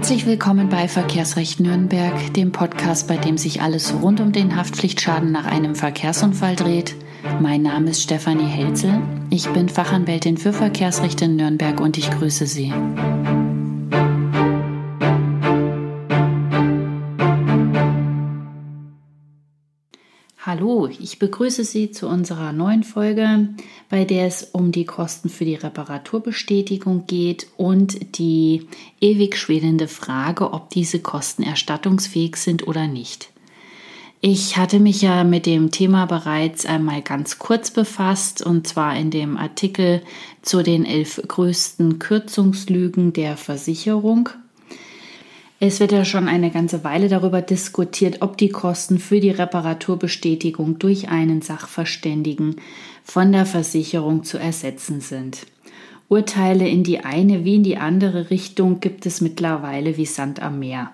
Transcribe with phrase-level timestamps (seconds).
[0.00, 5.30] Herzlich willkommen bei Verkehrsrecht Nürnberg, dem Podcast, bei dem sich alles rund um den Haftpflichtschaden
[5.30, 6.96] nach einem Verkehrsunfall dreht.
[7.38, 9.02] Mein Name ist Stefanie Helzel.
[9.28, 12.72] Ich bin Fachanwältin für Verkehrsrecht in Nürnberg und ich grüße Sie.
[20.42, 23.50] Hallo, ich begrüße Sie zu unserer neuen Folge,
[23.90, 28.66] bei der es um die Kosten für die Reparaturbestätigung geht und die
[29.02, 33.28] ewig schwelende Frage, ob diese Kosten erstattungsfähig sind oder nicht.
[34.22, 39.10] Ich hatte mich ja mit dem Thema bereits einmal ganz kurz befasst und zwar in
[39.10, 40.00] dem Artikel
[40.40, 44.30] zu den elf größten Kürzungslügen der Versicherung
[45.62, 50.78] es wird ja schon eine ganze Weile darüber diskutiert, ob die Kosten für die Reparaturbestätigung
[50.78, 52.56] durch einen Sachverständigen
[53.04, 55.46] von der Versicherung zu ersetzen sind.
[56.08, 60.58] Urteile in die eine wie in die andere Richtung gibt es mittlerweile wie Sand am
[60.58, 60.92] Meer.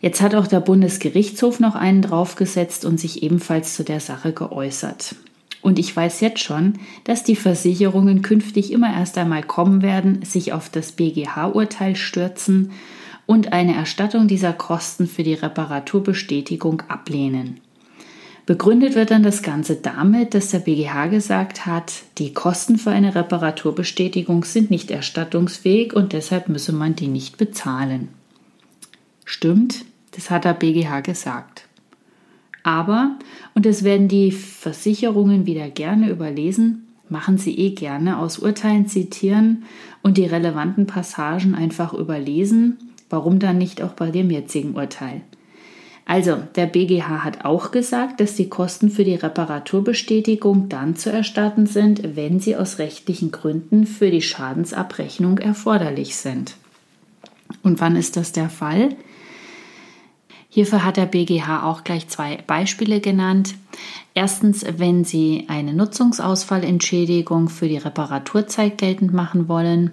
[0.00, 5.14] Jetzt hat auch der Bundesgerichtshof noch einen draufgesetzt und sich ebenfalls zu der Sache geäußert.
[5.62, 10.52] Und ich weiß jetzt schon, dass die Versicherungen künftig immer erst einmal kommen werden, sich
[10.52, 12.72] auf das BGH-Urteil stürzen
[13.26, 17.60] und eine Erstattung dieser Kosten für die Reparaturbestätigung ablehnen.
[18.46, 23.16] Begründet wird dann das Ganze damit, dass der BGH gesagt hat, die Kosten für eine
[23.16, 28.08] Reparaturbestätigung sind nicht erstattungsfähig und deshalb müsse man die nicht bezahlen.
[29.24, 31.64] Stimmt, das hat der BGH gesagt.
[32.62, 33.16] Aber,
[33.54, 39.64] und das werden die Versicherungen wieder gerne überlesen, machen sie eh gerne aus Urteilen zitieren
[40.02, 42.78] und die relevanten Passagen einfach überlesen
[43.08, 45.22] Warum dann nicht auch bei dem jetzigen Urteil?
[46.08, 51.66] Also, der BGH hat auch gesagt, dass die Kosten für die Reparaturbestätigung dann zu erstatten
[51.66, 56.54] sind, wenn sie aus rechtlichen Gründen für die Schadensabrechnung erforderlich sind.
[57.64, 58.90] Und wann ist das der Fall?
[60.48, 63.54] Hierfür hat der BGH auch gleich zwei Beispiele genannt.
[64.14, 69.90] Erstens, wenn Sie eine Nutzungsausfallentschädigung für die Reparaturzeit geltend machen wollen.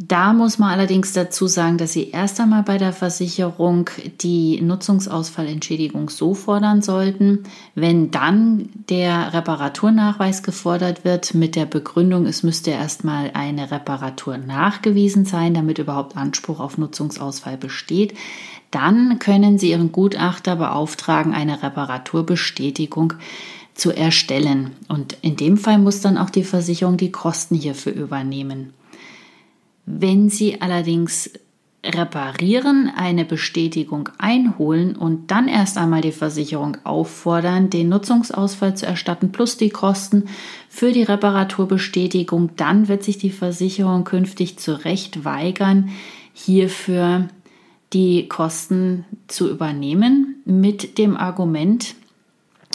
[0.00, 6.08] Da muss man allerdings dazu sagen, dass Sie erst einmal bei der Versicherung die Nutzungsausfallentschädigung
[6.08, 7.42] so fordern sollten,
[7.74, 15.24] wenn dann der Reparaturnachweis gefordert wird mit der Begründung, es müsste erstmal eine Reparatur nachgewiesen
[15.24, 18.14] sein, damit überhaupt Anspruch auf Nutzungsausfall besteht,
[18.70, 23.14] dann können Sie Ihren Gutachter beauftragen, eine Reparaturbestätigung
[23.74, 24.76] zu erstellen.
[24.86, 28.74] Und in dem Fall muss dann auch die Versicherung die Kosten hierfür übernehmen.
[29.90, 31.30] Wenn Sie allerdings
[31.82, 39.32] reparieren, eine Bestätigung einholen und dann erst einmal die Versicherung auffordern, den Nutzungsausfall zu erstatten
[39.32, 40.24] plus die Kosten
[40.68, 45.88] für die Reparaturbestätigung, dann wird sich die Versicherung künftig zu Recht weigern,
[46.34, 47.28] hierfür
[47.94, 51.94] die Kosten zu übernehmen mit dem Argument,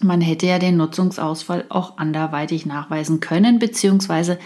[0.00, 4.38] man hätte ja den Nutzungsausfall auch anderweitig nachweisen können, beziehungsweise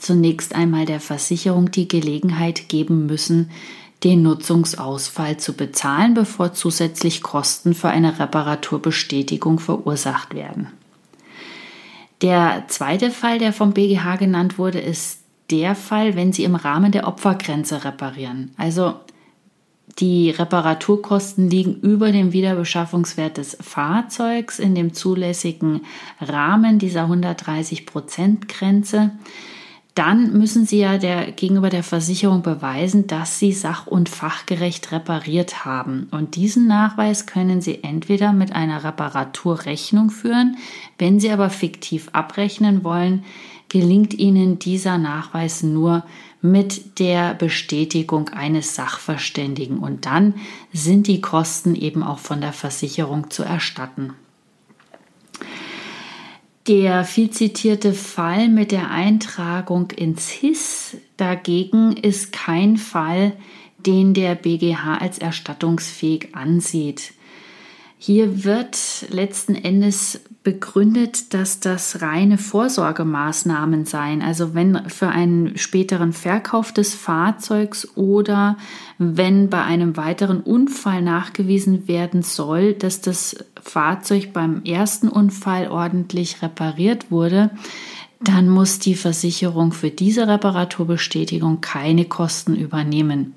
[0.00, 3.50] zunächst einmal der Versicherung die Gelegenheit geben müssen,
[4.02, 10.68] den Nutzungsausfall zu bezahlen, bevor zusätzlich Kosten für eine Reparaturbestätigung verursacht werden.
[12.22, 16.92] Der zweite Fall, der vom BGH genannt wurde, ist der Fall, wenn Sie im Rahmen
[16.92, 18.52] der Opfergrenze reparieren.
[18.56, 18.94] Also
[19.98, 25.82] die Reparaturkosten liegen über dem Wiederbeschaffungswert des Fahrzeugs in dem zulässigen
[26.20, 29.10] Rahmen dieser 130 Prozent Grenze
[29.94, 35.64] dann müssen Sie ja der, gegenüber der Versicherung beweisen, dass Sie sach- und fachgerecht repariert
[35.64, 36.08] haben.
[36.10, 40.56] Und diesen Nachweis können Sie entweder mit einer Reparaturrechnung führen,
[40.98, 43.24] wenn Sie aber fiktiv abrechnen wollen,
[43.68, 46.04] gelingt Ihnen dieser Nachweis nur
[46.42, 49.78] mit der Bestätigung eines Sachverständigen.
[49.78, 50.34] Und dann
[50.72, 54.14] sind die Kosten eben auch von der Versicherung zu erstatten.
[56.70, 63.32] Der viel zitierte Fall mit der Eintragung ins HIS dagegen ist kein Fall,
[63.84, 67.12] den der BGH als erstattungsfähig ansieht.
[67.98, 68.78] Hier wird
[69.08, 74.22] letzten Endes begründet, dass das reine Vorsorgemaßnahmen seien.
[74.22, 78.56] Also wenn für einen späteren Verkauf des Fahrzeugs oder
[78.96, 86.40] wenn bei einem weiteren Unfall nachgewiesen werden soll, dass das Fahrzeug beim ersten Unfall ordentlich
[86.40, 87.50] repariert wurde,
[88.22, 93.34] dann muss die Versicherung für diese Reparaturbestätigung keine Kosten übernehmen.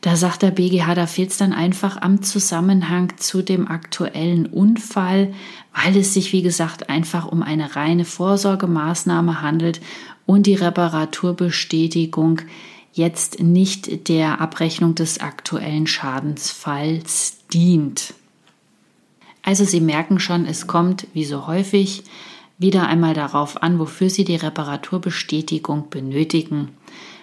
[0.00, 5.34] Da sagt der BGH, da fehlt es dann einfach am Zusammenhang zu dem aktuellen Unfall,
[5.74, 9.80] weil es sich, wie gesagt, einfach um eine reine Vorsorgemaßnahme handelt
[10.24, 12.40] und die Reparaturbestätigung
[12.92, 18.14] jetzt nicht der Abrechnung des aktuellen Schadensfalls dient.
[19.42, 22.04] Also Sie merken schon, es kommt, wie so häufig,
[22.58, 26.68] wieder einmal darauf an, wofür Sie die Reparaturbestätigung benötigen.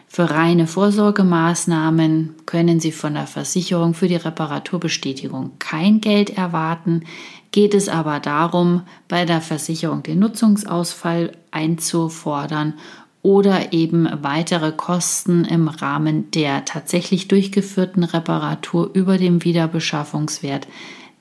[0.08, 7.04] Für reine Vorsorgemaßnahmen können Sie von der Versicherung für die Reparaturbestätigung kein Geld erwarten.
[7.52, 12.74] Geht es aber darum, bei der Versicherung den Nutzungsausfall einzufordern
[13.22, 20.68] oder eben weitere Kosten im Rahmen der tatsächlich durchgeführten Reparatur über dem Wiederbeschaffungswert,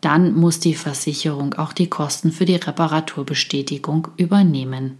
[0.00, 4.99] dann muss die Versicherung auch die Kosten für die Reparaturbestätigung übernehmen.